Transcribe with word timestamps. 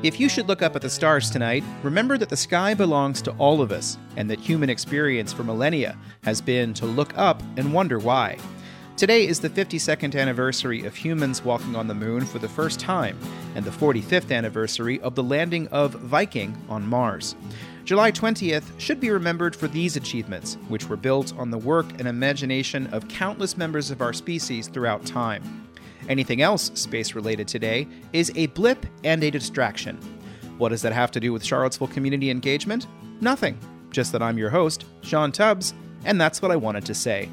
If 0.00 0.20
you 0.20 0.28
should 0.28 0.46
look 0.46 0.62
up 0.62 0.76
at 0.76 0.82
the 0.82 0.88
stars 0.88 1.28
tonight, 1.28 1.64
remember 1.82 2.16
that 2.18 2.28
the 2.28 2.36
sky 2.36 2.72
belongs 2.72 3.20
to 3.22 3.32
all 3.32 3.60
of 3.60 3.72
us, 3.72 3.98
and 4.16 4.30
that 4.30 4.38
human 4.38 4.70
experience 4.70 5.32
for 5.32 5.42
millennia 5.42 5.98
has 6.22 6.40
been 6.40 6.72
to 6.74 6.86
look 6.86 7.18
up 7.18 7.42
and 7.56 7.74
wonder 7.74 7.98
why. 7.98 8.38
Today 8.96 9.26
is 9.26 9.40
the 9.40 9.50
52nd 9.50 10.14
anniversary 10.14 10.84
of 10.84 10.94
humans 10.94 11.42
walking 11.44 11.74
on 11.74 11.88
the 11.88 11.96
moon 11.96 12.24
for 12.24 12.38
the 12.38 12.48
first 12.48 12.78
time, 12.78 13.18
and 13.56 13.64
the 13.64 13.72
45th 13.72 14.30
anniversary 14.30 15.00
of 15.00 15.16
the 15.16 15.22
landing 15.24 15.66
of 15.68 15.94
Viking 15.94 16.56
on 16.68 16.86
Mars. 16.86 17.34
July 17.84 18.12
20th 18.12 18.78
should 18.78 19.00
be 19.00 19.10
remembered 19.10 19.56
for 19.56 19.66
these 19.66 19.96
achievements, 19.96 20.58
which 20.68 20.88
were 20.88 20.96
built 20.96 21.36
on 21.36 21.50
the 21.50 21.58
work 21.58 21.86
and 21.98 22.06
imagination 22.06 22.86
of 22.88 23.08
countless 23.08 23.56
members 23.56 23.90
of 23.90 24.00
our 24.00 24.12
species 24.12 24.68
throughout 24.68 25.04
time. 25.04 25.67
Anything 26.08 26.40
else 26.40 26.70
space 26.74 27.14
related 27.14 27.46
today 27.46 27.86
is 28.12 28.32
a 28.34 28.46
blip 28.46 28.86
and 29.04 29.22
a 29.22 29.30
distraction. 29.30 29.98
What 30.56 30.70
does 30.70 30.82
that 30.82 30.92
have 30.92 31.10
to 31.12 31.20
do 31.20 31.32
with 31.32 31.44
Charlottesville 31.44 31.88
community 31.88 32.30
engagement? 32.30 32.86
Nothing. 33.20 33.58
Just 33.90 34.12
that 34.12 34.22
I'm 34.22 34.38
your 34.38 34.50
host, 34.50 34.84
Sean 35.02 35.32
Tubbs, 35.32 35.74
and 36.04 36.20
that's 36.20 36.42
what 36.42 36.50
I 36.50 36.56
wanted 36.56 36.84
to 36.86 36.94
say. 36.94 37.28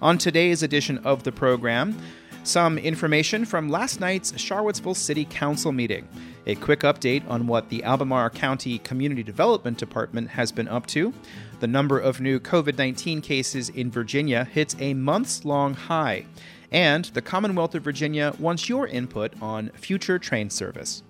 On 0.00 0.16
today's 0.16 0.62
edition 0.62 0.98
of 0.98 1.24
the 1.24 1.32
program, 1.32 1.98
some 2.44 2.78
information 2.78 3.44
from 3.44 3.68
last 3.68 4.00
night's 4.00 4.38
Charlottesville 4.38 4.94
City 4.94 5.24
Council 5.24 5.72
meeting, 5.72 6.08
a 6.46 6.54
quick 6.54 6.80
update 6.80 7.28
on 7.28 7.46
what 7.46 7.68
the 7.68 7.84
Albemarle 7.84 8.30
County 8.30 8.78
Community 8.78 9.22
Development 9.22 9.76
Department 9.76 10.30
has 10.30 10.50
been 10.50 10.68
up 10.68 10.86
to, 10.86 11.12
the 11.60 11.66
number 11.66 11.98
of 11.98 12.20
new 12.20 12.38
COVID 12.40 12.78
19 12.78 13.20
cases 13.20 13.68
in 13.70 13.90
Virginia 13.90 14.44
hits 14.44 14.76
a 14.78 14.94
months 14.94 15.44
long 15.44 15.74
high, 15.74 16.24
and 16.70 17.06
the 17.06 17.22
Commonwealth 17.22 17.74
of 17.74 17.82
Virginia 17.82 18.34
wants 18.38 18.68
your 18.68 18.86
input 18.86 19.32
on 19.40 19.70
future 19.70 20.18
train 20.18 20.50
service. 20.50 21.02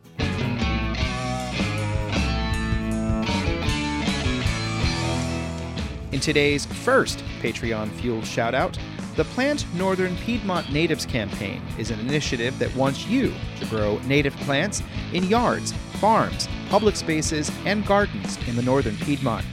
In 6.11 6.21
today's 6.21 6.67
first 6.67 7.23
Patreon 7.41 7.91
fueled 7.93 8.25
shoutout, 8.25 8.79
the 9.15 9.25
Plant 9.25 9.67
Northern 9.75 10.17
Piedmont 10.19 10.73
Natives 10.73 11.05
campaign 11.05 11.61
is 11.77 11.91
an 11.91 11.99
initiative 12.01 12.59
that 12.61 12.75
wants 12.77 13.07
you 13.07 13.35
to 13.59 13.67
grow 13.67 13.99
native 14.07 14.35
plants 14.37 14.83
in 15.13 15.25
yards, 15.25 15.73
farms, 16.01 16.49
public 16.71 16.95
spaces, 16.95 17.51
and 17.65 17.85
gardens 17.85 18.39
in 18.47 18.55
the 18.55 18.63
northern 18.63 18.97
Piedmont. 18.99 19.45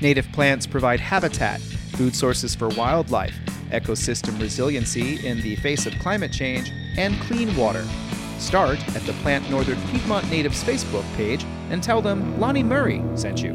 Native 0.00 0.30
plants 0.32 0.66
provide 0.66 1.00
habitat, 1.00 1.60
food 1.60 2.14
sources 2.14 2.54
for 2.54 2.68
wildlife, 2.68 3.34
ecosystem 3.72 4.40
resiliency 4.40 5.26
in 5.26 5.40
the 5.40 5.56
face 5.56 5.86
of 5.86 5.98
climate 5.98 6.32
change, 6.32 6.72
and 6.96 7.20
clean 7.22 7.54
water. 7.56 7.84
Start 8.38 8.78
at 8.96 9.02
the 9.02 9.12
Plant 9.14 9.48
Northern 9.50 9.80
Piedmont 9.88 10.30
Natives 10.30 10.62
Facebook 10.62 11.04
page 11.16 11.44
and 11.70 11.82
tell 11.82 12.02
them 12.02 12.38
Lonnie 12.40 12.62
Murray 12.62 13.02
sent 13.14 13.42
you. 13.42 13.52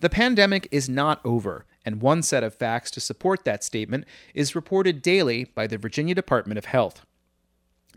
The 0.00 0.10
pandemic 0.10 0.66
is 0.70 0.88
not 0.88 1.20
over, 1.24 1.64
and 1.84 2.02
one 2.02 2.22
set 2.22 2.42
of 2.42 2.54
facts 2.54 2.90
to 2.92 3.00
support 3.00 3.44
that 3.44 3.62
statement 3.62 4.04
is 4.34 4.56
reported 4.56 5.00
daily 5.00 5.44
by 5.44 5.66
the 5.66 5.78
Virginia 5.78 6.14
Department 6.14 6.58
of 6.58 6.64
Health. 6.64 7.06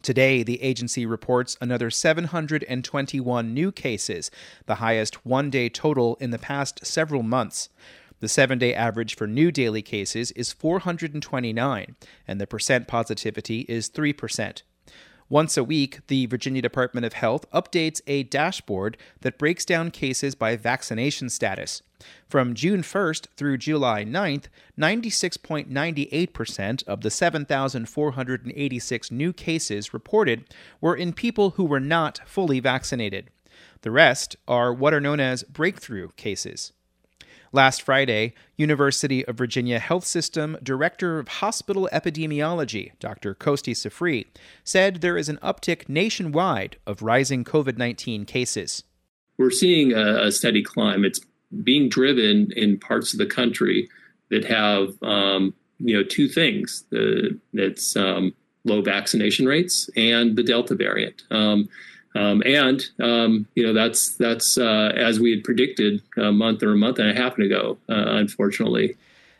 Today, 0.03 0.43
the 0.43 0.61
agency 0.61 1.03
reports 1.03 1.57
another 1.59 1.89
721 1.89 3.53
new 3.55 3.71
cases, 3.71 4.29
the 4.67 4.75
highest 4.75 5.25
one 5.25 5.49
day 5.49 5.67
total 5.67 6.15
in 6.19 6.29
the 6.29 6.37
past 6.37 6.85
several 6.85 7.23
months. 7.23 7.69
The 8.21 8.29
seven 8.29 8.59
day 8.59 8.73
average 8.73 9.15
for 9.15 9.27
new 9.27 9.51
daily 9.51 9.81
cases 9.81 10.31
is 10.31 10.53
429, 10.53 11.95
and 12.27 12.41
the 12.41 12.47
percent 12.47 12.87
positivity 12.87 13.65
is 13.67 13.89
3%. 13.89 14.61
Once 15.27 15.57
a 15.57 15.63
week, 15.63 16.05
the 16.05 16.27
Virginia 16.27 16.61
Department 16.61 17.03
of 17.03 17.13
Health 17.13 17.49
updates 17.51 17.99
a 18.05 18.21
dashboard 18.23 18.95
that 19.21 19.39
breaks 19.39 19.65
down 19.65 19.89
cases 19.89 20.35
by 20.35 20.55
vaccination 20.55 21.29
status. 21.29 21.81
From 22.29 22.53
June 22.53 22.83
1st 22.83 23.29
through 23.35 23.57
July 23.57 24.05
9th, 24.05 24.45
96.98% 24.77 26.87
of 26.87 27.01
the 27.01 27.09
7,486 27.09 29.11
new 29.11 29.33
cases 29.33 29.95
reported 29.95 30.45
were 30.79 30.95
in 30.95 31.11
people 31.11 31.49
who 31.51 31.65
were 31.65 31.79
not 31.79 32.19
fully 32.27 32.59
vaccinated. 32.59 33.31
The 33.81 33.89
rest 33.89 34.35
are 34.47 34.71
what 34.71 34.93
are 34.93 35.01
known 35.01 35.19
as 35.19 35.41
breakthrough 35.43 36.09
cases. 36.17 36.71
Last 37.51 37.81
Friday, 37.81 38.33
University 38.57 39.25
of 39.25 39.37
Virginia 39.37 39.79
Health 39.79 40.05
System 40.05 40.57
Director 40.61 41.19
of 41.19 41.27
Hospital 41.27 41.89
Epidemiology, 41.91 42.91
Dr. 42.99 43.33
Costi 43.33 43.73
Sifri, 43.73 44.25
said 44.63 45.01
there 45.01 45.17
is 45.17 45.29
an 45.29 45.37
uptick 45.37 45.87
nationwide 45.87 46.77
of 46.85 47.01
rising 47.01 47.43
COVID 47.43 47.77
19 47.77 48.25
cases. 48.25 48.83
We're 49.37 49.51
seeing 49.51 49.93
a, 49.93 50.31
steady 50.31 50.63
climb. 50.63 51.03
It's 51.03 51.19
being 51.63 51.89
driven 51.89 52.51
in 52.55 52.79
parts 52.79 53.13
of 53.13 53.19
the 53.19 53.25
country 53.25 53.89
that 54.29 54.45
have, 54.45 55.01
um, 55.03 55.53
you 55.79 55.95
know, 55.95 56.03
two 56.03 56.27
things. 56.27 56.85
The, 56.89 57.39
that's 57.53 57.95
um, 57.95 58.33
low 58.65 58.81
vaccination 58.81 59.45
rates 59.45 59.89
and 59.95 60.35
the 60.35 60.43
Delta 60.43 60.75
variant. 60.75 61.23
Um, 61.31 61.69
um, 62.15 62.41
and 62.45 62.83
um, 63.01 63.47
you 63.55 63.63
know 63.63 63.73
that's 63.73 64.15
that's 64.15 64.57
uh, 64.57 64.91
as 64.95 65.19
we 65.19 65.31
had 65.31 65.43
predicted 65.43 66.01
a 66.17 66.31
month 66.31 66.63
or 66.63 66.71
a 66.71 66.77
month 66.77 66.99
and 66.99 67.09
a 67.09 67.13
half 67.13 67.37
ago, 67.37 67.77
uh, 67.89 68.05
unfortunately. 68.07 68.95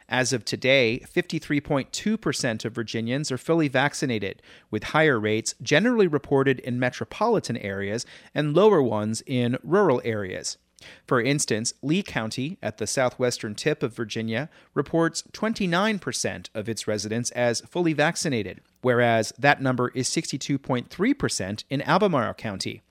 As 0.08 0.34
of 0.34 0.46
today, 0.46 1.03
53.2% 1.12 2.66
of 2.66 2.74
Virginians 2.74 3.31
are 3.31 3.40
fully 3.40 3.68
vaccinated, 3.68 4.40
with 4.69 4.84
higher 4.84 5.19
rates 5.19 5.56
generally 5.64 6.06
reported 6.06 6.59
in 6.59 6.78
metropolitan 6.78 7.58
areas 7.58 8.06
and 8.35 8.53
lower 8.53 8.84
ones 8.84 9.24
in 9.25 9.58
rural 9.64 10.03
areas. 10.06 10.59
For 11.08 11.22
instance, 11.22 11.74
Lee 11.81 12.03
County, 12.03 12.59
at 12.62 12.78
the 12.78 12.85
southwestern 12.85 13.56
tip 13.56 13.81
of 13.81 13.96
Virginia, 13.96 14.50
reports 14.75 15.24
29% 15.31 16.50
of 16.53 16.69
its 16.69 16.88
residents 16.88 17.31
as 17.31 17.62
fully 17.62 17.94
vaccinated, 17.94 18.62
whereas 18.85 19.34
that 19.40 19.59
number 19.59 19.88
is 19.96 20.07
62.3% 20.07 21.63
in 21.72 21.81
Albemarle 21.81 22.35
County. 22.35 22.84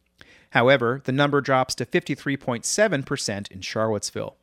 However, 0.51 1.01
the 1.05 1.13
number 1.13 1.41
drops 1.41 1.73
to 1.77 1.87
53.7% 1.87 3.53
in 3.53 3.61
Charlottesville. 3.61 4.35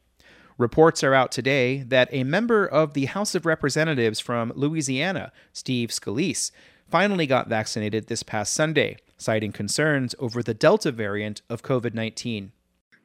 Reports 0.58 1.04
are 1.04 1.14
out 1.14 1.30
today 1.30 1.84
that 1.84 2.08
a 2.14 2.24
member 2.24 2.66
of 2.66 2.94
the 2.94 3.04
House 3.04 3.36
of 3.36 3.46
Representatives 3.46 4.22
from 4.22 4.54
Louisiana, 4.56 5.34
Steve 5.52 5.90
Scalise, 5.90 6.52
finally 6.90 7.28
got 7.28 7.50
vaccinated 7.50 8.08
this 8.08 8.24
past 8.24 8.54
Sunday, 8.54 8.96
citing 9.18 9.52
concerns 9.52 10.16
over 10.20 10.42
the 10.42 10.54
Delta 10.54 10.90
variant 10.90 11.42
of 11.50 11.64
COVID 11.64 11.94
19 11.94 12.54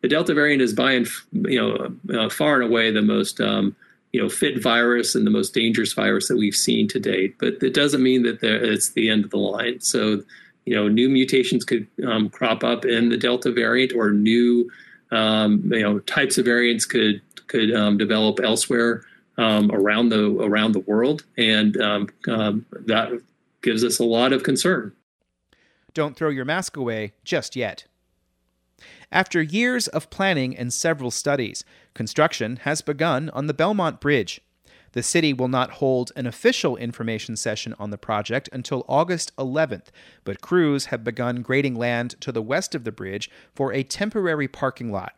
the 0.02 0.08
Delta 0.08 0.34
variant 0.34 0.62
is 0.62 0.72
by 0.72 0.92
and 0.92 1.08
you 1.32 1.58
know 1.58 2.16
uh, 2.16 2.28
far 2.28 2.60
and 2.60 2.70
away 2.70 2.92
the 2.92 3.02
most 3.02 3.40
um, 3.40 3.74
you 4.16 4.22
know 4.22 4.30
fit 4.30 4.62
virus 4.62 5.14
and 5.14 5.26
the 5.26 5.30
most 5.30 5.52
dangerous 5.52 5.92
virus 5.92 6.28
that 6.28 6.38
we've 6.38 6.56
seen 6.56 6.88
to 6.88 6.98
date. 6.98 7.36
But 7.38 7.62
it 7.62 7.74
doesn't 7.74 8.02
mean 8.02 8.22
that 8.22 8.40
there, 8.40 8.56
it's 8.64 8.92
the 8.92 9.10
end 9.10 9.26
of 9.26 9.30
the 9.30 9.36
line. 9.36 9.80
So 9.80 10.22
you 10.64 10.74
know 10.74 10.88
new 10.88 11.10
mutations 11.10 11.66
could 11.66 11.86
um, 12.02 12.30
crop 12.30 12.64
up 12.64 12.86
in 12.86 13.10
the 13.10 13.18
Delta 13.18 13.52
variant, 13.52 13.92
or 13.92 14.12
new 14.12 14.70
um, 15.10 15.70
you 15.70 15.82
know 15.82 15.98
types 15.98 16.38
of 16.38 16.46
variants 16.46 16.86
could 16.86 17.20
could 17.46 17.74
um, 17.74 17.98
develop 17.98 18.40
elsewhere 18.40 19.02
um, 19.36 19.70
around 19.70 20.08
the 20.08 20.34
around 20.40 20.72
the 20.72 20.80
world, 20.80 21.22
and 21.36 21.78
um, 21.82 22.08
that 22.24 23.20
gives 23.60 23.84
us 23.84 23.98
a 23.98 24.04
lot 24.04 24.32
of 24.32 24.44
concern. 24.44 24.92
Don't 25.92 26.16
throw 26.16 26.30
your 26.30 26.46
mask 26.46 26.78
away 26.78 27.12
just 27.22 27.54
yet. 27.54 27.84
After 29.12 29.40
years 29.40 29.86
of 29.88 30.10
planning 30.10 30.56
and 30.56 30.72
several 30.72 31.12
studies, 31.12 31.64
construction 31.94 32.56
has 32.62 32.82
begun 32.82 33.30
on 33.30 33.46
the 33.46 33.54
Belmont 33.54 34.00
Bridge. 34.00 34.40
The 34.92 35.02
city 35.02 35.32
will 35.32 35.48
not 35.48 35.72
hold 35.72 36.10
an 36.16 36.26
official 36.26 36.76
information 36.76 37.36
session 37.36 37.74
on 37.78 37.90
the 37.90 37.98
project 37.98 38.48
until 38.52 38.84
August 38.88 39.34
11th, 39.36 39.88
but 40.24 40.40
crews 40.40 40.86
have 40.86 41.04
begun 41.04 41.42
grading 41.42 41.76
land 41.76 42.16
to 42.20 42.32
the 42.32 42.42
west 42.42 42.74
of 42.74 42.82
the 42.82 42.90
bridge 42.90 43.30
for 43.54 43.72
a 43.72 43.84
temporary 43.84 44.48
parking 44.48 44.90
lot. 44.90 45.14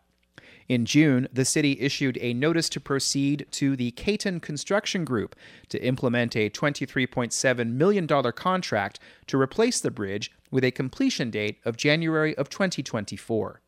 In 0.68 0.84
June, 0.84 1.26
the 1.32 1.46
city 1.46 1.78
issued 1.80 2.18
a 2.20 2.34
notice 2.34 2.68
to 2.70 2.80
proceed 2.80 3.46
to 3.52 3.74
the 3.74 3.92
Caton 3.92 4.38
Construction 4.38 5.06
Group 5.06 5.34
to 5.70 5.82
implement 5.82 6.36
a 6.36 6.50
$23.7 6.50 7.72
million 7.72 8.06
contract 8.06 9.00
to 9.28 9.40
replace 9.40 9.80
the 9.80 9.90
bridge 9.90 10.30
with 10.50 10.64
a 10.64 10.70
completion 10.70 11.30
date 11.30 11.58
of 11.64 11.78
January 11.78 12.36
of 12.36 12.50
2024. 12.50 13.62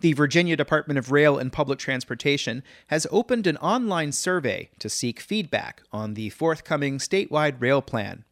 The 0.00 0.12
Virginia 0.12 0.56
Department 0.56 0.98
of 0.98 1.10
Rail 1.10 1.38
and 1.38 1.52
Public 1.52 1.78
Transportation 1.78 2.62
has 2.88 3.06
opened 3.10 3.46
an 3.46 3.56
online 3.58 4.12
survey 4.12 4.70
to 4.78 4.90
seek 4.90 5.20
feedback 5.20 5.82
on 5.92 6.14
the 6.14 6.30
forthcoming 6.30 6.98
statewide 6.98 7.60
rail 7.60 7.80
plan. 7.80 8.24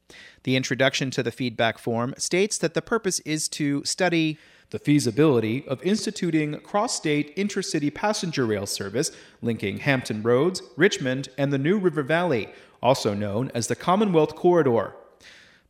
The 0.43 0.57
introduction 0.57 1.11
to 1.13 1.23
the 1.23 1.31
feedback 1.31 1.79
form 1.79 2.15
states 2.19 2.59
that 2.59 2.75
the 2.75 2.83
purpose 2.83 3.21
is 3.21 3.49
to 3.51 3.85
study 3.85 4.39
the 4.71 4.79
feasibility 4.79 5.65
of 5.69 5.83
instituting 5.83 6.59
cross 6.61 6.97
state 6.97 7.35
intercity 7.37 7.95
passenger 7.95 8.45
rail 8.45 8.67
service 8.67 9.13
linking 9.41 9.79
Hampton 9.79 10.23
Roads, 10.23 10.63
Richmond, 10.77 11.29
and 11.39 11.53
the 11.53 11.59
New 11.59 11.79
River 11.79 12.03
Valley, 12.03 12.49
also 12.83 13.15
known 13.15 13.51
as 13.55 13.69
the 13.69 13.77
Commonwealth 13.77 14.35
Corridor. 14.35 14.95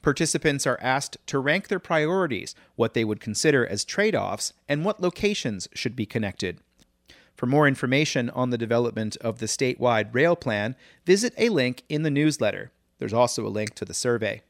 Participants 0.03 0.67
are 0.67 0.79
asked 0.83 1.17
to 1.27 1.39
rank 1.39 1.69
their 1.69 1.79
priorities, 1.79 2.55
what 2.75 2.93
they 2.93 3.05
would 3.05 3.21
consider 3.21 3.65
as 3.67 3.85
trade 3.85 4.17
offs, 4.17 4.53
and 4.69 4.85
what 4.85 5.01
locations 5.01 5.69
should 5.75 5.95
be 5.95 6.07
connected. 6.07 6.59
For 7.37 7.47
more 7.47 7.67
information 7.67 8.29
on 8.31 8.51
the 8.51 8.59
development 8.59 9.17
of 9.17 9.39
the 9.39 9.47
statewide 9.47 10.13
rail 10.13 10.37
plan, 10.37 10.77
visit 11.07 11.33
a 11.39 11.49
link 11.49 11.83
in 11.89 12.03
the 12.03 12.11
newsletter. 12.11 12.73
There's 12.99 13.13
also 13.13 13.47
a 13.47 13.49
link 13.49 13.75
to 13.77 13.85
the 13.85 13.95
survey. 13.95 14.43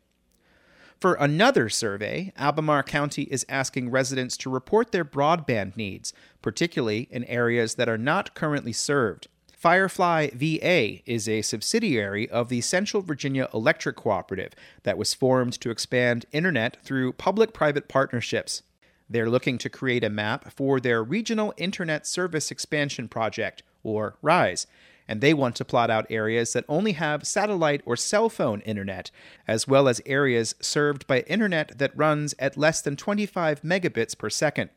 For 0.98 1.14
another 1.14 1.68
survey, 1.68 2.32
Albemarle 2.36 2.84
County 2.84 3.22
is 3.24 3.44
asking 3.48 3.90
residents 3.90 4.36
to 4.38 4.50
report 4.50 4.92
their 4.92 5.04
broadband 5.04 5.76
needs, 5.76 6.12
particularly 6.42 7.08
in 7.10 7.24
areas 7.24 7.74
that 7.74 7.88
are 7.88 7.98
not 7.98 8.34
currently 8.34 8.72
served. 8.72 9.26
Firefly 9.62 10.30
VA 10.34 11.08
is 11.08 11.28
a 11.28 11.40
subsidiary 11.40 12.28
of 12.28 12.48
the 12.48 12.62
Central 12.62 13.00
Virginia 13.00 13.48
Electric 13.54 13.94
Cooperative 13.94 14.54
that 14.82 14.98
was 14.98 15.14
formed 15.14 15.52
to 15.60 15.70
expand 15.70 16.26
internet 16.32 16.78
through 16.82 17.12
public 17.12 17.52
private 17.52 17.86
partnerships. 17.86 18.64
They're 19.08 19.30
looking 19.30 19.58
to 19.58 19.70
create 19.70 20.02
a 20.02 20.10
map 20.10 20.52
for 20.52 20.80
their 20.80 21.04
Regional 21.04 21.54
Internet 21.56 22.08
Service 22.08 22.50
Expansion 22.50 23.06
Project, 23.06 23.62
or 23.84 24.16
RISE, 24.20 24.66
and 25.06 25.20
they 25.20 25.32
want 25.32 25.54
to 25.54 25.64
plot 25.64 25.90
out 25.90 26.10
areas 26.10 26.54
that 26.54 26.64
only 26.68 26.94
have 26.94 27.24
satellite 27.24 27.82
or 27.86 27.96
cell 27.96 28.28
phone 28.28 28.62
internet, 28.62 29.12
as 29.46 29.68
well 29.68 29.86
as 29.86 30.00
areas 30.04 30.56
served 30.58 31.06
by 31.06 31.20
internet 31.28 31.78
that 31.78 31.96
runs 31.96 32.34
at 32.40 32.56
less 32.56 32.80
than 32.80 32.96
25 32.96 33.62
megabits 33.62 34.18
per 34.18 34.28
second. 34.28 34.70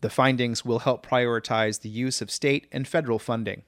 The 0.00 0.08
findings 0.08 0.64
will 0.64 0.78
help 0.78 1.06
prioritize 1.06 1.82
the 1.82 1.90
use 1.90 2.22
of 2.22 2.30
state 2.30 2.68
and 2.72 2.88
federal 2.88 3.18
funding. 3.18 3.64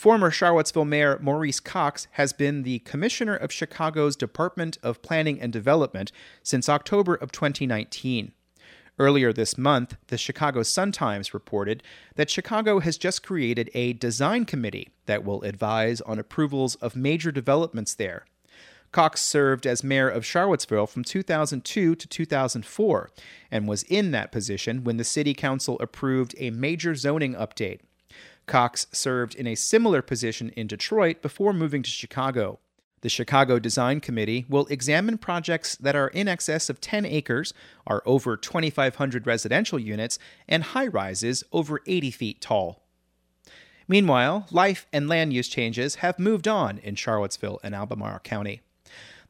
Former 0.00 0.30
Charlottesville 0.30 0.86
Mayor 0.86 1.18
Maurice 1.20 1.60
Cox 1.60 2.08
has 2.12 2.32
been 2.32 2.62
the 2.62 2.78
Commissioner 2.78 3.36
of 3.36 3.52
Chicago's 3.52 4.16
Department 4.16 4.78
of 4.82 5.02
Planning 5.02 5.38
and 5.38 5.52
Development 5.52 6.10
since 6.42 6.70
October 6.70 7.16
of 7.16 7.32
2019. 7.32 8.32
Earlier 8.98 9.30
this 9.30 9.58
month, 9.58 9.98
the 10.06 10.16
Chicago 10.16 10.62
Sun-Times 10.62 11.34
reported 11.34 11.82
that 12.14 12.30
Chicago 12.30 12.80
has 12.80 12.96
just 12.96 13.22
created 13.22 13.70
a 13.74 13.92
design 13.92 14.46
committee 14.46 14.88
that 15.04 15.22
will 15.22 15.42
advise 15.42 16.00
on 16.00 16.18
approvals 16.18 16.76
of 16.76 16.96
major 16.96 17.30
developments 17.30 17.94
there. 17.94 18.24
Cox 18.92 19.20
served 19.20 19.66
as 19.66 19.84
mayor 19.84 20.08
of 20.08 20.24
Charlottesville 20.24 20.86
from 20.86 21.04
2002 21.04 21.94
to 21.94 22.08
2004 22.08 23.10
and 23.50 23.68
was 23.68 23.82
in 23.82 24.12
that 24.12 24.32
position 24.32 24.82
when 24.82 24.96
the 24.96 25.04
city 25.04 25.34
council 25.34 25.76
approved 25.78 26.34
a 26.38 26.48
major 26.48 26.94
zoning 26.94 27.34
update. 27.34 27.80
Cox 28.50 28.88
served 28.92 29.34
in 29.36 29.46
a 29.46 29.54
similar 29.54 30.02
position 30.02 30.50
in 30.50 30.66
Detroit 30.66 31.22
before 31.22 31.52
moving 31.52 31.82
to 31.84 31.88
Chicago. 31.88 32.58
The 33.02 33.08
Chicago 33.08 33.58
Design 33.58 34.00
Committee 34.00 34.44
will 34.48 34.66
examine 34.66 35.16
projects 35.16 35.76
that 35.76 35.96
are 35.96 36.08
in 36.08 36.28
excess 36.28 36.68
of 36.68 36.80
10 36.80 37.06
acres, 37.06 37.54
are 37.86 38.02
over 38.04 38.36
2,500 38.36 39.26
residential 39.26 39.78
units, 39.78 40.18
and 40.48 40.64
high 40.64 40.88
rises 40.88 41.44
over 41.52 41.80
80 41.86 42.10
feet 42.10 42.40
tall. 42.40 42.82
Meanwhile, 43.86 44.46
life 44.50 44.86
and 44.92 45.08
land 45.08 45.32
use 45.32 45.48
changes 45.48 45.96
have 45.96 46.18
moved 46.18 46.46
on 46.46 46.78
in 46.78 46.96
Charlottesville 46.96 47.60
and 47.62 47.74
Albemarle 47.74 48.18
County. 48.18 48.60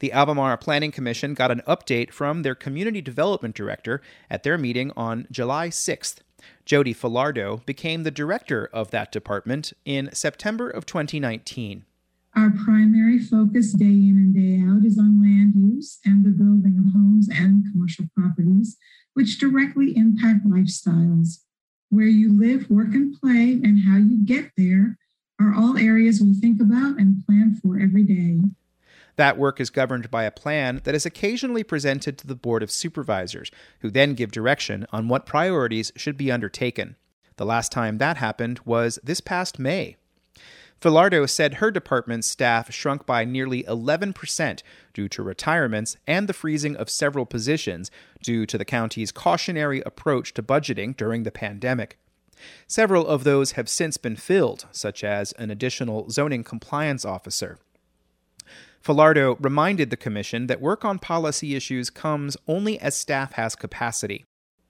The 0.01 0.13
Albemarle 0.13 0.57
Planning 0.57 0.93
Commission 0.93 1.35
got 1.35 1.51
an 1.51 1.63
update 1.69 2.11
from 2.11 2.43
their 2.43 2.55
Community 2.55 3.03
Development 3.03 3.55
Director 3.55 4.01
at 4.31 4.43
their 4.43 4.57
meeting 4.57 4.93
on 4.97 5.27
July 5.31 5.69
6th. 5.69 6.21
Jodie 6.67 6.97
Filardo 6.97 7.65
became 7.67 8.03
the 8.03 8.11
director 8.11 8.69
of 8.73 8.91
that 8.91 9.13
department 9.13 9.73
in 9.85 10.11
September 10.13 10.69
of 10.69 10.87
2019. 10.87 11.85
Our 12.37 12.51
primary 12.51 13.19
focus 13.19 13.73
day 13.73 13.85
in 13.87 14.17
and 14.17 14.35
day 14.35 14.63
out 14.65 14.85
is 14.85 14.99
on 14.99 15.21
land 15.21 15.55
use 15.57 15.99
and 16.05 16.25
the 16.25 16.31
building 16.31 16.79
of 16.79 16.93
homes 16.93 17.29
and 17.29 17.65
commercial 17.73 18.07
properties, 18.17 18.77
which 19.15 19.39
directly 19.39 19.97
impact 19.97 20.47
lifestyles. 20.47 21.41
Where 21.89 22.07
you 22.07 22.39
live, 22.39 22.71
work, 22.71 22.95
and 22.95 23.19
play, 23.21 23.61
and 23.65 23.81
how 23.81 23.97
you 23.97 24.25
get 24.25 24.53
there 24.57 24.97
are 25.41 25.55
all 25.55 25.77
areas 25.77 26.21
we 26.21 26.35
think 26.35 26.61
about 26.61 26.99
and 27.01 27.25
plan 27.27 27.59
for 27.61 27.81
every 27.81 28.05
day. 28.05 28.41
That 29.21 29.37
work 29.37 29.61
is 29.61 29.69
governed 29.69 30.11
by 30.11 30.25
a 30.25 30.31
plan 30.31 30.81
that 30.85 30.95
is 30.95 31.05
occasionally 31.05 31.63
presented 31.63 32.17
to 32.17 32.27
the 32.27 32.35
Board 32.35 32.63
of 32.63 32.71
Supervisors, 32.71 33.51
who 33.81 33.91
then 33.91 34.15
give 34.15 34.33
direction 34.33 34.87
on 34.93 35.09
what 35.09 35.27
priorities 35.27 35.93
should 35.95 36.17
be 36.17 36.33
undertaken. 36.33 36.97
The 37.37 37.45
last 37.45 37.71
time 37.71 37.99
that 37.99 38.17
happened 38.17 38.61
was 38.65 38.99
this 39.05 39.21
past 39.21 39.59
May. 39.59 39.97
Filardo 40.81 41.29
said 41.29 41.57
her 41.57 41.71
department's 41.71 42.29
staff 42.29 42.73
shrunk 42.73 43.05
by 43.05 43.27
nearly 43.27 43.63
11% 43.65 44.63
due 44.95 45.09
to 45.11 45.23
retirements 45.23 45.99
and 46.07 46.27
the 46.27 46.33
freezing 46.33 46.75
of 46.77 46.89
several 46.89 47.27
positions 47.27 47.91
due 48.23 48.47
to 48.47 48.57
the 48.57 48.65
county's 48.65 49.13
cautionary 49.13 49.83
approach 49.85 50.33
to 50.33 50.43
budgeting 50.43 50.97
during 50.97 51.25
the 51.25 51.31
pandemic. 51.31 51.99
Several 52.67 53.07
of 53.07 53.25
those 53.25 53.53
have 53.53 53.69
since 53.69 53.99
been 53.99 54.17
filled, 54.17 54.65
such 54.73 55.05
as 55.05 55.33
an 55.33 55.51
additional 55.51 56.09
zoning 56.09 56.43
compliance 56.43 57.05
officer. 57.05 57.59
Filardo 58.83 59.37
reminded 59.41 59.91
the 59.91 59.97
Commission 59.97 60.47
that 60.47 60.61
work 60.61 60.85
on 60.85 60.99
policy 60.99 61.55
issues 61.55 61.91
comes 61.91 62.37
only 62.49 62.79
as 62.81 62.97
staff 62.97 63.33
has 63.33 63.55
capacity. 63.55 64.25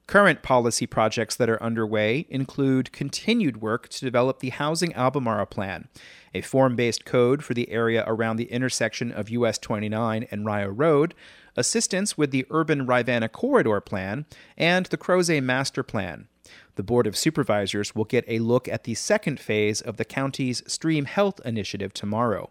Current 0.09 0.43
policy 0.43 0.87
projects 0.87 1.37
that 1.37 1.49
are 1.49 1.63
underway 1.63 2.27
include 2.29 2.91
continued 2.91 3.63
work 3.63 3.89
to 3.91 4.05
develop 4.05 4.41
the 4.41 4.49
Housing 4.49 4.93
Albemarle 4.95 5.47
Plan, 5.47 5.87
a 6.35 6.41
form 6.41 6.75
based 6.75 7.05
code 7.05 7.45
for 7.45 7.55
the 7.55 7.71
area 7.71 8.03
around 8.09 8.37
the 8.37 8.51
intersection 8.51 9.13
of 9.13 9.31
US 9.31 9.57
29 9.59 10.27
and 10.33 10.45
Rio 10.45 10.67
Road, 10.67 11.15
assistance 11.57 12.19
with 12.19 12.33
the 12.33 12.45
Urban 12.51 12.87
Rivanna 12.87 13.29
Corridor 13.29 13.81
Plan, 13.81 14.27
and 14.57 14.87
the 14.87 14.99
Crozet 14.99 15.45
Master 15.45 15.85
Plan. 15.85 16.27
The 16.75 16.83
Board 16.83 17.07
of 17.07 17.17
Supervisors 17.17 17.95
will 17.95 18.05
get 18.05 18.25
a 18.27 18.41
look 18.41 18.67
at 18.67 18.83
the 18.83 18.95
second 18.95 19.39
phase 19.39 19.81
of 19.81 19.97
the 19.97 20.05
county's 20.05 20.65
Stream 20.67 21.05
Health 21.05 21.41
Initiative 21.45 21.95
tomorrow. 21.95 22.51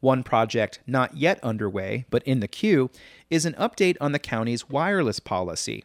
One 0.00 0.22
project 0.22 0.80
not 0.86 1.16
yet 1.16 1.38
underway, 1.42 2.06
but 2.10 2.22
in 2.24 2.40
the 2.40 2.48
queue, 2.48 2.90
is 3.28 3.44
an 3.44 3.54
update 3.54 3.96
on 4.00 4.12
the 4.12 4.18
county's 4.18 4.68
wireless 4.68 5.20
policy. 5.20 5.84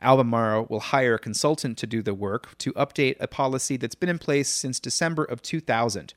Albemarle 0.00 0.66
will 0.68 0.80
hire 0.80 1.14
a 1.14 1.18
consultant 1.18 1.76
to 1.78 1.86
do 1.86 2.02
the 2.02 2.14
work 2.14 2.56
to 2.58 2.72
update 2.74 3.16
a 3.18 3.26
policy 3.26 3.76
that's 3.76 3.96
been 3.96 4.08
in 4.08 4.18
place 4.18 4.48
since 4.48 4.78
December 4.78 5.24
of 5.24 5.42
2000. 5.42 6.14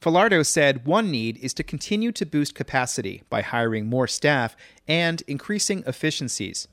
Filardo 0.00 0.44
said 0.44 0.86
one 0.86 1.10
need 1.10 1.36
is 1.38 1.54
to 1.54 1.62
continue 1.62 2.10
to 2.12 2.26
boost 2.26 2.54
capacity 2.54 3.22
by 3.28 3.42
hiring 3.42 3.86
more 3.86 4.08
staff 4.08 4.56
and 4.88 5.22
increasing 5.26 5.84
efficiencies. 5.86 6.66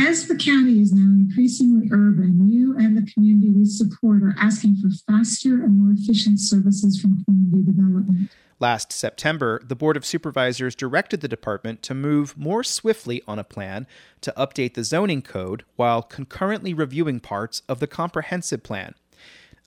As 0.00 0.28
the 0.28 0.36
county 0.36 0.80
is 0.80 0.92
now 0.92 1.02
increasingly 1.02 1.88
urban, 1.90 2.48
you 2.48 2.76
and 2.78 2.96
the 2.96 3.10
community 3.10 3.50
we 3.50 3.64
support 3.64 4.22
are 4.22 4.34
asking 4.38 4.76
for 4.76 4.90
faster 4.90 5.54
and 5.54 5.76
more 5.76 5.92
efficient 5.92 6.38
services 6.38 7.00
from 7.00 7.24
community 7.24 7.64
development. 7.64 8.30
Last 8.60 8.92
September, 8.92 9.60
the 9.64 9.74
Board 9.74 9.96
of 9.96 10.06
Supervisors 10.06 10.76
directed 10.76 11.20
the 11.20 11.28
department 11.28 11.82
to 11.82 11.94
move 11.94 12.38
more 12.38 12.62
swiftly 12.62 13.22
on 13.26 13.40
a 13.40 13.44
plan 13.44 13.88
to 14.20 14.32
update 14.36 14.74
the 14.74 14.84
zoning 14.84 15.20
code 15.20 15.64
while 15.74 16.02
concurrently 16.02 16.72
reviewing 16.72 17.18
parts 17.18 17.62
of 17.68 17.80
the 17.80 17.86
comprehensive 17.88 18.62
plan. 18.62 18.94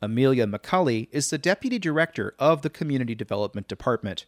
Amelia 0.01 0.47
McCulley 0.47 1.09
is 1.11 1.29
the 1.29 1.38
Deputy 1.38 1.77
Director 1.77 2.35
of 2.39 2.61
the 2.61 2.69
Community 2.69 3.15
Development 3.15 3.67
Department. 3.67 4.25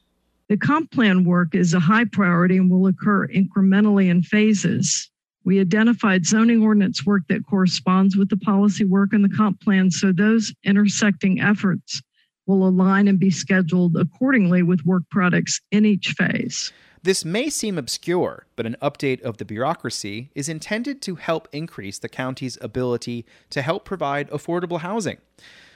The 0.50 0.58
comp 0.58 0.92
plan 0.92 1.24
work 1.24 1.56
is 1.56 1.74
a 1.74 1.80
high 1.80 2.06
priority 2.06 2.58
and 2.58 2.70
will 2.70 2.88
occur 2.88 3.28
incrementally 3.30 4.10
in 4.10 4.22
phases. 4.22 5.10
We 5.46 5.60
identified 5.60 6.26
zoning 6.26 6.64
ordinance 6.64 7.06
work 7.06 7.24
that 7.28 7.46
corresponds 7.46 8.16
with 8.16 8.30
the 8.30 8.38
policy 8.38 8.86
work 8.86 9.12
and 9.12 9.24
the 9.24 9.36
comp 9.36 9.60
plan, 9.62 9.92
so 9.92 10.12
those 10.12 10.54
intersecting 10.64 11.42
efforts 11.42 12.02
will 12.46 12.68
align 12.68 13.08
and 13.08 13.20
be 13.20 13.30
scheduled 13.30 13.96
accordingly 13.98 14.64
with 14.64 14.86
work 14.86 15.04
products 15.10 15.60
in 15.72 15.86
each 15.86 16.14
phase. 16.18 16.72
This 17.04 17.26
may 17.26 17.50
seem 17.50 17.78
obscure, 17.78 18.46
but 18.56 18.66
an 18.66 18.78
update 18.82 19.22
of 19.22 19.38
the 19.38 19.44
bureaucracy 19.44 20.30
is 20.36 20.48
intended 20.48 21.02
to 21.02 21.16
help 21.16 21.50
increase 21.52 22.00
the 22.00 22.08
county's 22.08 22.58
ability 22.62 23.26
to 23.50 23.62
help 23.62 23.84
provide 23.84 24.30
affordable 24.30 24.80
housing. 24.80 25.18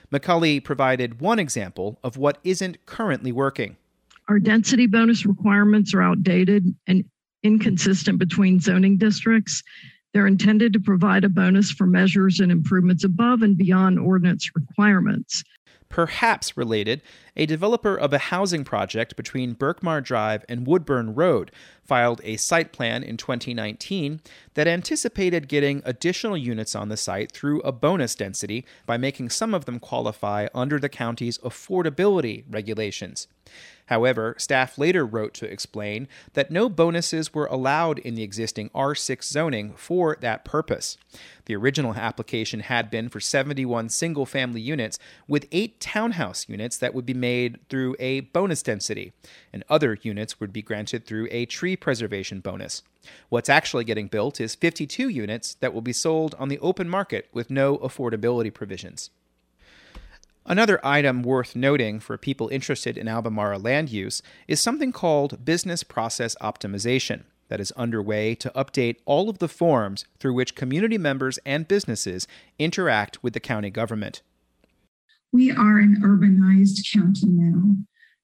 McCulley 0.10 0.64
provided 0.64 1.20
one 1.20 1.38
example 1.38 2.00
of 2.02 2.16
what 2.16 2.38
isn't 2.46 2.86
currently 2.86 3.34
working. 3.34 3.76
Our 4.30 4.40
density 4.40 4.88
bonus 4.88 5.26
requirements 5.26 5.94
are 5.94 6.02
outdated 6.02 6.74
and 6.88 7.04
inconsistent 7.44 8.20
between 8.20 8.60
zoning 8.60 8.98
districts. 8.98 9.64
They're 10.14 10.28
intended 10.28 10.74
to 10.74 10.80
provide 10.80 11.24
a 11.24 11.30
bonus 11.30 11.72
for 11.72 11.86
measures 11.86 12.40
and 12.40 12.52
improvements 12.52 13.04
above 13.04 13.42
and 13.42 13.58
beyond 13.58 14.00
ordinance 14.00 14.50
requirements. 14.56 15.44
Perhaps 15.90 16.58
related, 16.58 17.02
a 17.36 17.46
developer 17.46 17.96
of 17.96 18.12
a 18.12 18.18
housing 18.18 18.64
project 18.66 19.16
between 19.16 19.56
Berkmar 19.56 20.04
Drive 20.04 20.44
and 20.50 20.68
Woodburn 20.68 21.16
Road 21.16 21.52
filed 21.84 22.20
a 22.24 22.36
site 22.36 22.74
plan 22.74 23.04
in 23.04 23.16
2019 23.16 24.20
that 24.56 24.68
anticipated 24.68 25.48
getting 25.48 25.82
additional 25.86 26.36
units 26.36 26.76
on 26.76 26.90
the 26.90 26.98
site 26.98 27.32
through 27.32 27.62
a 27.62 27.72
bonus 27.72 28.16
density 28.16 28.66
by 28.86 28.98
making 28.98 29.30
some 29.30 29.54
of 29.54 29.66
them 29.66 29.80
qualify 29.80 30.48
under 30.54 30.78
the 30.78 30.90
county's 30.90 31.38
affordability 31.40 32.44
regulations. 32.50 33.28
However, 33.88 34.36
staff 34.38 34.78
later 34.78 35.06
wrote 35.06 35.34
to 35.36 35.52
explain 35.52 36.08
that 36.34 36.52
no 36.52 36.70
bonuses 36.70 37.34
were 37.34 37.48
allowed 37.48 38.00
in 38.00 38.16
the 38.16 38.24
existing 38.24 38.70
R6 38.70 39.24
zoning 39.24 39.74
for 39.76 40.18
that 40.22 40.46
purpose. 40.46 40.98
The 41.46 41.56
original 41.56 41.96
application 41.96 42.60
had 42.62 42.92
been 42.92 43.10
for 43.10 43.20
71 43.20 43.90
single 43.90 44.26
family 44.26 44.62
units, 44.62 45.00
with 45.28 45.48
eight 45.52 45.80
townhouse 45.80 46.48
units 46.50 46.78
that 46.78 46.94
would 46.94 47.06
be 47.06 47.14
made 47.14 47.60
through 47.70 47.96
a 48.00 48.22
bonus 48.22 48.62
density, 48.62 49.14
and 49.54 49.64
other 49.70 49.98
units 50.02 50.40
would 50.40 50.52
be 50.52 50.62
granted 50.62 51.06
through 51.06 51.30
a 51.32 51.46
tree 51.46 51.76
preservation 51.78 52.42
bonus. 52.42 52.84
What's 53.30 53.50
actually 53.50 53.86
getting 53.86 54.08
built 54.08 54.42
is 54.42 54.56
52 54.56 55.08
units 55.08 55.54
that 55.56 55.74
will 55.74 55.82
be 55.82 55.94
sold 55.94 56.36
on 56.38 56.50
the 56.50 56.60
open 56.60 56.90
market 56.90 57.30
with 57.32 57.50
no 57.50 57.78
affordability 57.78 58.54
provisions. 58.54 59.10
Another 60.50 60.80
item 60.86 61.24
worth 61.24 61.58
noting 61.58 62.00
for 62.00 62.18
people 62.18 62.48
interested 62.48 62.98
in 62.98 63.10
Albemarle 63.10 63.60
land 63.60 63.90
use 63.90 64.22
is 64.48 64.62
something 64.62 64.94
called 64.94 65.44
business 65.44 65.84
process 65.84 66.38
optimization 66.42 67.24
that 67.50 67.60
is 67.60 67.74
underway 67.74 68.34
to 68.36 68.50
update 68.52 68.96
all 69.06 69.30
of 69.30 69.40
the 69.40 69.50
forms 69.50 70.06
through 70.20 70.34
which 70.34 70.56
community 70.56 70.98
members 70.98 71.38
and 71.46 71.68
businesses 71.68 72.28
interact 72.58 73.22
with 73.22 73.34
the 73.34 73.42
county 73.42 73.70
government. 73.70 74.22
We 75.34 75.52
are 75.52 75.80
an 75.80 75.98
urbanized 76.02 76.80
county 76.94 77.28
now. 77.28 77.76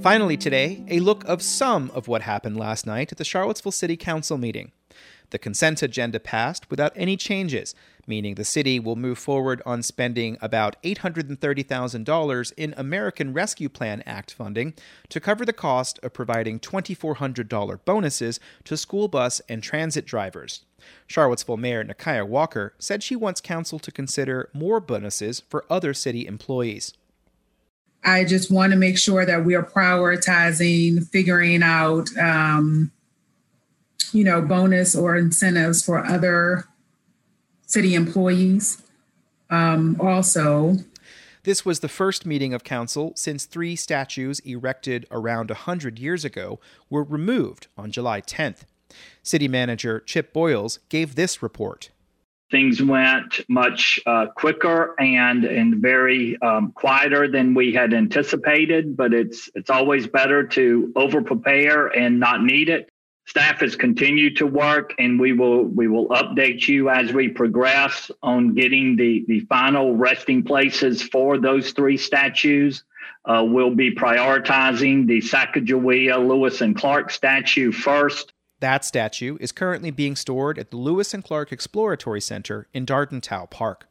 Finally, 0.01 0.36
today, 0.36 0.84
a 0.88 1.00
look 1.00 1.24
of 1.25 1.43
some 1.43 1.91
of 1.93 2.08
what 2.08 2.24
happened 2.24 2.58
last 2.58 2.88
night 2.88 3.12
at 3.12 3.20
the 3.20 3.24
Charlottesville 3.24 3.72
City 3.72 3.96
Council 3.96 4.36
meeting. 4.36 4.72
The 5.29 5.38
consent 5.38 5.84
agenda 5.84 6.20
passed 6.20 6.72
without 6.72 6.91
any 6.96 7.15
changes, 7.15 7.75
meaning 8.08 8.34
the 8.34 8.43
city 8.43 8.79
will 8.79 8.96
move 8.96 9.20
forward 9.20 9.62
on 9.63 9.84
spending 9.84 10.39
about 10.41 10.81
$830,000 10.81 12.53
in 12.58 12.74
American 12.75 13.31
Rescue 13.31 13.70
Plan 13.70 14.01
Act 14.08 14.34
funding 14.34 14.74
to 15.10 15.20
cover 15.20 15.46
the 15.46 15.53
cost 15.53 16.00
of 16.01 16.13
providing 16.13 16.60
$2,400 16.60 17.86
bonuses 17.86 18.39
to 18.63 18.75
school 18.77 19.08
bus 19.08 19.39
and 19.48 19.62
transit 19.62 20.08
drivers. 20.08 20.65
Charlottesville 21.05 21.58
Mayor 21.58 21.86
Nikuyah 21.86 22.27
Walker 22.27 22.74
said 22.79 23.03
she 23.03 23.15
wants 23.15 23.39
council 23.39 23.77
to 23.77 23.91
consider 23.91 24.50
more 24.51 24.79
bonuses 24.79 25.43
for 25.48 25.63
other 25.70 25.93
city 25.93 26.25
employees. 26.25 26.93
I 28.03 28.25
just 28.25 28.51
want 28.51 28.72
to 28.72 28.77
make 28.77 28.98
sure 28.98 29.25
that 29.25 29.46
we 29.46 29.55
are 29.55 29.63
prioritizing 29.63 31.08
figuring 31.10 31.62
out, 31.62 32.10
um, 32.17 32.91
you 34.12 34.24
know, 34.24 34.41
bonus 34.41 34.96
or 34.96 35.15
incentives 35.15 35.84
for 35.84 36.03
other 36.03 36.65
city 37.67 37.93
employees. 37.93 38.81
Um, 39.50 39.98
also, 40.00 40.77
this 41.43 41.65
was 41.65 41.79
the 41.79 41.89
first 41.89 42.25
meeting 42.25 42.53
of 42.53 42.63
council 42.63 43.13
since 43.15 43.46
three 43.46 43.75
statues 43.75 44.39
erected 44.41 45.08
around 45.10 45.50
100 45.50 45.98
years 45.98 46.24
ago 46.24 46.60
were 46.89 47.03
removed 47.03 47.67
on 47.77 47.91
July 47.91 48.22
10th. 48.22 48.62
City 49.24 49.48
Manager 49.48 50.00
Chip 50.01 50.34
Boyles 50.34 50.79
gave 50.89 51.15
this 51.15 51.41
report 51.41 51.89
things 52.51 52.84
went 52.84 53.41
much 53.50 54.00
uh, 54.05 54.27
quicker 54.27 54.93
and 55.00 55.46
and 55.46 55.81
very 55.81 56.39
um, 56.41 56.74
quieter 56.74 57.27
than 57.31 57.53
we 57.55 57.74
had 57.74 57.93
anticipated. 57.93 58.96
But 58.96 59.13
it's 59.13 59.50
it's 59.55 59.70
always 59.70 60.05
better 60.05 60.46
to 60.48 60.91
over 60.96 61.22
prepare 61.22 61.88
and 61.88 62.20
not 62.20 62.43
need 62.43 62.70
it. 62.70 62.89
Staff 63.25 63.62
has 63.62 63.75
continued 63.75 64.38
to 64.38 64.46
work, 64.46 64.93
and 65.00 65.20
we 65.20 65.31
will 65.31 65.63
we 65.63 65.88
will 65.88 66.10
update 66.10 66.67
you 66.67 66.89
as 66.89 67.13
we 67.13 67.29
progress 67.29 68.12
on 68.22 68.53
getting 68.53 68.98
the 68.98 69.24
the 69.27 69.39
final 69.41 69.96
resting 69.96 70.43
places 70.43 71.01
for 71.01 71.38
those 71.38 71.72
three 71.72 71.98
statues. 71.98 72.84
Uh, 73.24 73.46
we'll 73.48 73.75
be 73.75 73.93
prioritizing 73.93 75.05
the 75.05 75.20
Sacagawea, 75.20 76.17
Lewis, 76.27 76.62
and 76.62 76.75
Clark 76.75 77.12
statue 77.12 77.72
first 77.72 78.34
that 78.62 78.86
statue 78.86 79.38
is 79.39 79.51
currently 79.51 79.91
being 79.91 80.15
stored 80.15 80.58
at 80.58 80.72
the 80.72 80.77
Lewis 80.77 81.13
and 81.13 81.24
Clark 81.24 81.51
Exploratory 81.51 82.22
Center 82.22 82.68
in 82.74 82.86
Darden 82.86 83.22
Towe 83.22 83.48
Park. 83.48 83.88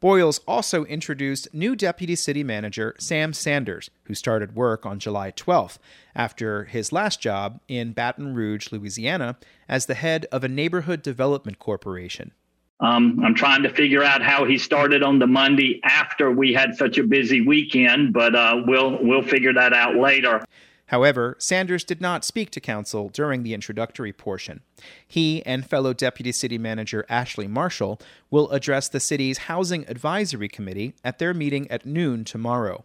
Boyles 0.00 0.38
also 0.48 0.86
introduced 0.86 1.52
new 1.52 1.76
Deputy 1.76 2.14
City 2.14 2.42
Manager 2.42 2.94
Sam 2.98 3.34
Sanders, 3.34 3.90
who 4.04 4.14
started 4.14 4.56
work 4.56 4.86
on 4.86 4.98
July 4.98 5.30
12th 5.30 5.76
after 6.14 6.64
his 6.64 6.90
last 6.90 7.20
job 7.20 7.60
in 7.68 7.92
Baton 7.92 8.34
Rouge, 8.34 8.72
Louisiana, 8.72 9.36
as 9.68 9.84
the 9.84 9.94
head 9.94 10.24
of 10.32 10.42
a 10.42 10.48
neighborhood 10.48 11.02
development 11.02 11.58
corporation. 11.58 12.32
Um, 12.80 13.20
I'm 13.22 13.34
trying 13.34 13.62
to 13.64 13.68
figure 13.68 14.02
out 14.02 14.22
how 14.22 14.46
he 14.46 14.56
started 14.56 15.02
on 15.02 15.18
the 15.18 15.26
Monday 15.26 15.80
after 15.84 16.30
we 16.30 16.54
had 16.54 16.76
such 16.76 16.96
a 16.96 17.04
busy 17.04 17.42
weekend, 17.42 18.14
but 18.14 18.34
uh, 18.34 18.62
we'll 18.66 18.98
we'll 19.02 19.22
figure 19.22 19.52
that 19.52 19.74
out 19.74 19.96
later. 19.96 20.42
However, 20.90 21.36
Sanders 21.38 21.84
did 21.84 22.00
not 22.00 22.24
speak 22.24 22.50
to 22.50 22.60
council 22.60 23.10
during 23.10 23.44
the 23.44 23.54
introductory 23.54 24.12
portion. 24.12 24.60
He 25.06 25.40
and 25.46 25.64
fellow 25.64 25.92
Deputy 25.92 26.32
City 26.32 26.58
Manager 26.58 27.06
Ashley 27.08 27.46
Marshall 27.46 28.00
will 28.28 28.50
address 28.50 28.88
the 28.88 28.98
city's 28.98 29.46
Housing 29.46 29.88
Advisory 29.88 30.48
Committee 30.48 30.94
at 31.04 31.20
their 31.20 31.32
meeting 31.32 31.70
at 31.70 31.86
noon 31.86 32.24
tomorrow. 32.24 32.84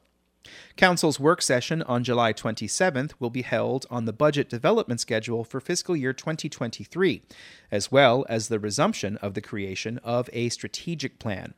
Council's 0.78 1.20
work 1.20 1.42
session 1.42 1.82
on 1.82 2.04
July 2.04 2.32
27th 2.32 3.14
will 3.20 3.32
be 3.32 3.42
held 3.42 3.88
on 3.90 4.06
the 4.06 4.14
budget 4.14 4.50
development 4.52 5.02
schedule 5.02 5.44
for 5.44 5.60
fiscal 5.60 5.96
year 5.96 6.14
2023, 6.14 7.24
as 7.72 7.92
well 7.92 8.24
as 8.30 8.50
the 8.50 8.60
resumption 8.60 9.18
of 9.18 9.34
the 9.34 9.42
creation 9.42 9.98
of 10.04 10.30
a 10.32 10.50
strategic 10.50 11.18
plan. 11.18 11.56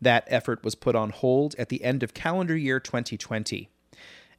That 0.00 0.28
effort 0.28 0.62
was 0.62 0.76
put 0.76 0.94
on 0.94 1.10
hold 1.10 1.56
at 1.58 1.70
the 1.70 1.82
end 1.82 2.04
of 2.04 2.14
calendar 2.14 2.56
year 2.56 2.78
2020. 2.78 3.68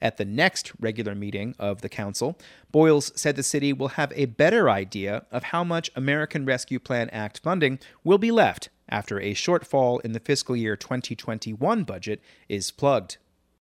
At 0.03 0.17
the 0.17 0.25
next 0.25 0.73
regular 0.81 1.15
meeting 1.15 1.55
of 1.57 1.79
the 1.79 1.87
Council, 1.87 2.37
Boyles 2.73 3.13
said 3.15 3.37
the 3.37 3.41
city 3.41 3.71
will 3.71 3.87
have 3.87 4.11
a 4.13 4.25
better 4.25 4.69
idea 4.69 5.25
of 5.31 5.43
how 5.43 5.63
much 5.63 5.89
American 5.95 6.45
Rescue 6.45 6.77
Plan 6.77 7.09
Act 7.11 7.39
funding 7.41 7.79
will 8.03 8.17
be 8.17 8.29
left 8.29 8.67
after 8.89 9.17
a 9.17 9.33
shortfall 9.33 10.01
in 10.01 10.11
the 10.11 10.19
fiscal 10.19 10.57
year 10.57 10.75
2021 10.75 11.85
budget 11.85 12.21
is 12.49 12.69
plugged. 12.69 13.15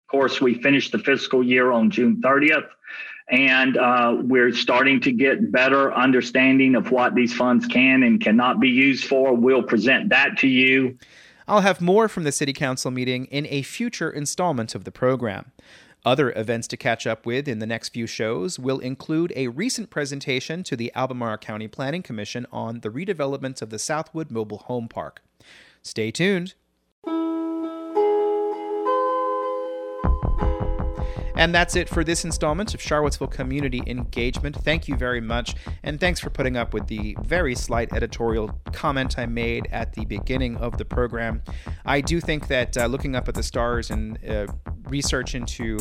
Of 0.08 0.10
course, 0.10 0.40
we 0.40 0.60
finished 0.60 0.90
the 0.90 0.98
fiscal 0.98 1.44
year 1.44 1.70
on 1.70 1.92
June 1.92 2.20
30th, 2.20 2.70
and 3.30 3.76
uh, 3.76 4.16
we're 4.20 4.52
starting 4.52 5.00
to 5.02 5.12
get 5.12 5.52
better 5.52 5.94
understanding 5.94 6.74
of 6.74 6.90
what 6.90 7.14
these 7.14 7.32
funds 7.32 7.66
can 7.66 8.02
and 8.02 8.20
cannot 8.20 8.58
be 8.58 8.68
used 8.68 9.04
for. 9.04 9.32
We'll 9.32 9.62
present 9.62 10.08
that 10.08 10.38
to 10.38 10.48
you 10.48 10.98
I'll 11.48 11.60
have 11.60 11.80
more 11.80 12.08
from 12.08 12.24
the 12.24 12.32
City 12.32 12.52
Council 12.52 12.90
meeting 12.90 13.26
in 13.26 13.46
a 13.46 13.62
future 13.62 14.10
installment 14.10 14.74
of 14.74 14.82
the 14.82 14.90
program. 14.90 15.52
Other 16.06 16.32
events 16.36 16.68
to 16.68 16.76
catch 16.76 17.04
up 17.04 17.26
with 17.26 17.48
in 17.48 17.58
the 17.58 17.66
next 17.66 17.88
few 17.88 18.06
shows 18.06 18.60
will 18.60 18.78
include 18.78 19.32
a 19.34 19.48
recent 19.48 19.90
presentation 19.90 20.62
to 20.62 20.76
the 20.76 20.92
Albemarle 20.94 21.38
County 21.38 21.66
Planning 21.66 22.04
Commission 22.04 22.46
on 22.52 22.78
the 22.78 22.90
redevelopment 22.90 23.60
of 23.60 23.70
the 23.70 23.78
Southwood 23.80 24.30
Mobile 24.30 24.58
Home 24.58 24.86
Park. 24.86 25.20
Stay 25.82 26.12
tuned. 26.12 26.54
And 31.36 31.54
that's 31.54 31.76
it 31.76 31.88
for 31.88 32.02
this 32.02 32.24
installment 32.24 32.74
of 32.74 32.80
Charlottesville 32.80 33.28
Community 33.28 33.82
Engagement. 33.86 34.56
Thank 34.56 34.88
you 34.88 34.96
very 34.96 35.20
much, 35.20 35.54
and 35.82 36.00
thanks 36.00 36.18
for 36.18 36.30
putting 36.30 36.56
up 36.56 36.72
with 36.72 36.86
the 36.86 37.16
very 37.22 37.54
slight 37.54 37.92
editorial 37.92 38.58
comment 38.72 39.18
I 39.18 39.26
made 39.26 39.68
at 39.70 39.92
the 39.92 40.04
beginning 40.06 40.56
of 40.56 40.78
the 40.78 40.84
program. 40.84 41.42
I 41.84 42.00
do 42.00 42.20
think 42.20 42.48
that 42.48 42.76
uh, 42.76 42.86
looking 42.86 43.14
up 43.14 43.28
at 43.28 43.34
the 43.34 43.42
stars 43.42 43.90
and 43.90 44.18
uh, 44.26 44.46
research 44.88 45.34
into 45.34 45.78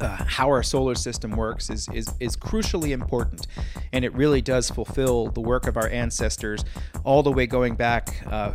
uh, 0.00 0.16
how 0.26 0.48
our 0.48 0.62
solar 0.62 0.94
system 0.94 1.32
works 1.32 1.68
is, 1.70 1.88
is 1.92 2.08
is 2.18 2.36
crucially 2.36 2.90
important, 2.90 3.46
and 3.92 4.04
it 4.04 4.14
really 4.14 4.40
does 4.40 4.70
fulfill 4.70 5.28
the 5.28 5.40
work 5.40 5.66
of 5.66 5.76
our 5.76 5.88
ancestors 5.88 6.64
all 7.04 7.22
the 7.22 7.32
way 7.32 7.46
going 7.46 7.74
back 7.74 8.24
uh, 8.30 8.52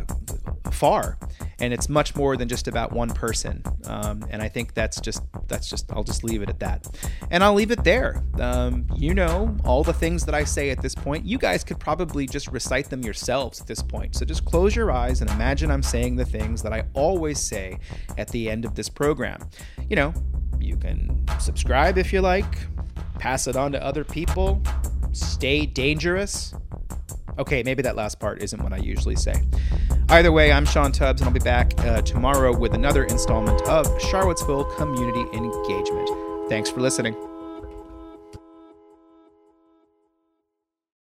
far 0.72 1.18
and 1.60 1.72
it's 1.72 1.88
much 1.88 2.16
more 2.16 2.36
than 2.36 2.48
just 2.48 2.68
about 2.68 2.92
one 2.92 3.10
person. 3.10 3.62
Um, 3.84 4.24
and 4.30 4.42
i 4.42 4.48
think 4.48 4.74
that's 4.74 5.00
just 5.00 5.22
that's 5.48 5.68
just 5.68 5.92
i'll 5.92 6.04
just 6.04 6.24
leave 6.24 6.42
it 6.42 6.48
at 6.48 6.60
that. 6.60 6.86
And 7.30 7.42
i'll 7.44 7.54
leave 7.54 7.70
it 7.70 7.84
there. 7.84 8.22
Um, 8.38 8.86
you 8.94 9.14
know 9.14 9.56
all 9.64 9.84
the 9.84 9.92
things 9.92 10.24
that 10.26 10.34
i 10.34 10.44
say 10.44 10.70
at 10.70 10.80
this 10.80 10.94
point 10.94 11.24
you 11.24 11.38
guys 11.38 11.64
could 11.64 11.78
probably 11.78 12.26
just 12.26 12.48
recite 12.48 12.90
them 12.90 13.02
yourselves 13.02 13.60
at 13.60 13.66
this 13.66 13.82
point. 13.82 14.16
So 14.16 14.24
just 14.24 14.44
close 14.44 14.74
your 14.74 14.90
eyes 14.90 15.20
and 15.20 15.30
imagine 15.30 15.70
i'm 15.70 15.82
saying 15.82 16.16
the 16.16 16.24
things 16.24 16.62
that 16.62 16.72
i 16.72 16.84
always 16.94 17.38
say 17.38 17.78
at 18.18 18.28
the 18.28 18.50
end 18.50 18.64
of 18.64 18.74
this 18.74 18.88
program. 18.88 19.40
You 19.88 19.96
know 19.96 20.14
you 20.60 20.76
can 20.76 21.24
subscribe 21.38 21.96
if 21.98 22.12
you 22.12 22.20
like 22.20 22.58
pass 23.18 23.46
it 23.46 23.56
on 23.56 23.72
to 23.72 23.84
other 23.84 24.04
people 24.04 24.62
stay 25.12 25.66
dangerous 25.66 26.54
Okay, 27.38 27.62
maybe 27.62 27.82
that 27.82 27.96
last 27.96 28.18
part 28.18 28.42
isn't 28.42 28.62
what 28.62 28.72
I 28.72 28.78
usually 28.78 29.16
say. 29.16 29.34
Either 30.08 30.32
way, 30.32 30.52
I'm 30.52 30.64
Sean 30.64 30.92
Tubbs, 30.92 31.20
and 31.20 31.28
I'll 31.28 31.34
be 31.34 31.40
back 31.40 31.72
uh, 31.80 32.02
tomorrow 32.02 32.56
with 32.56 32.74
another 32.74 33.04
installment 33.04 33.62
of 33.62 33.86
Charlottesville 34.00 34.64
Community 34.76 35.24
Engagement. 35.32 36.08
Thanks 36.48 36.68
for 36.68 36.80
listening. 36.80 37.14